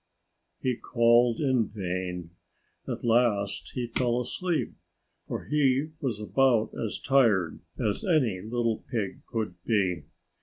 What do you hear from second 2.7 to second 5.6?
At last he fell asleep, for